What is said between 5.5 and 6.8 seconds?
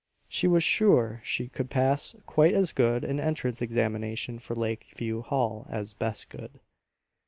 as Bess could.